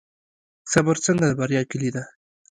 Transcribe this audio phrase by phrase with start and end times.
[0.71, 2.03] صبر څنګه د بریا کیلي ده؟